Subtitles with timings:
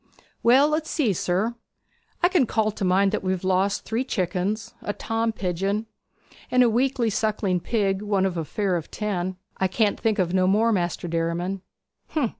[0.41, 1.53] 'Well, let's see, sir.
[2.23, 5.85] I can call to mind that we've lost three chickens, a tom pigeon,
[6.49, 9.37] and a weakly sucking pig, one of a fare of ten.
[9.57, 11.61] I can't think of no more, Maister Derriman.'